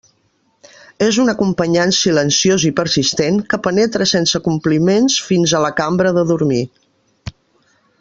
[1.07, 6.29] És un acompanyant silenciós i persistent que penetra sense compliments fins a la cambra de
[6.35, 6.67] dormir.